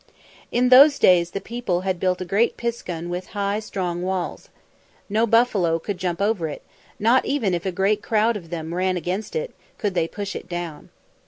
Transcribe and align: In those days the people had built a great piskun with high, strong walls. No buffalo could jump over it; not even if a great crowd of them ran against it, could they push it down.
In 0.51 0.69
those 0.69 0.97
days 0.97 1.29
the 1.29 1.39
people 1.39 1.81
had 1.81 1.99
built 1.99 2.21
a 2.21 2.25
great 2.25 2.57
piskun 2.57 3.07
with 3.07 3.27
high, 3.37 3.59
strong 3.59 4.01
walls. 4.01 4.49
No 5.09 5.27
buffalo 5.27 5.77
could 5.77 5.99
jump 5.99 6.19
over 6.19 6.47
it; 6.47 6.63
not 6.97 7.23
even 7.27 7.53
if 7.53 7.67
a 7.67 7.71
great 7.71 8.01
crowd 8.01 8.35
of 8.35 8.49
them 8.49 8.73
ran 8.73 8.97
against 8.97 9.35
it, 9.35 9.53
could 9.77 9.93
they 9.93 10.07
push 10.07 10.35
it 10.35 10.49
down. 10.49 10.89